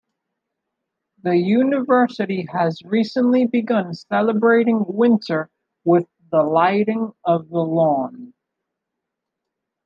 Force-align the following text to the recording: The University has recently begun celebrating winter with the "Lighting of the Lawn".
The 1.21 1.35
University 1.37 2.47
has 2.51 2.81
recently 2.83 3.45
begun 3.45 3.93
celebrating 3.93 4.83
winter 4.87 5.51
with 5.83 6.07
the 6.31 6.41
"Lighting 6.41 7.11
of 7.23 7.47
the 7.49 7.59
Lawn". 7.63 8.33